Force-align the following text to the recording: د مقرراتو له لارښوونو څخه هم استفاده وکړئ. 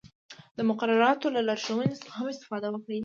د 0.57 0.59
مقرراتو 0.69 1.33
له 1.35 1.41
لارښوونو 1.47 1.99
څخه 2.01 2.11
هم 2.19 2.27
استفاده 2.33 2.67
وکړئ. 2.71 2.99